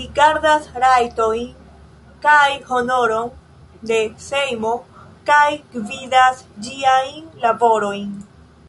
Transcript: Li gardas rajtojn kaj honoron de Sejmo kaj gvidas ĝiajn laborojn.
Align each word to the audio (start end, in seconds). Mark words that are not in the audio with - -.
Li 0.00 0.04
gardas 0.18 0.68
rajtojn 0.82 1.48
kaj 2.26 2.52
honoron 2.68 3.34
de 3.92 3.98
Sejmo 4.28 4.72
kaj 5.32 5.44
gvidas 5.76 6.48
ĝiajn 6.68 7.18
laborojn. 7.46 8.10